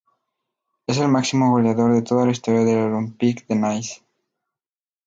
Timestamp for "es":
0.87-0.97